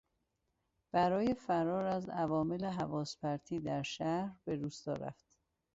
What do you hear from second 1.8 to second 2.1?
از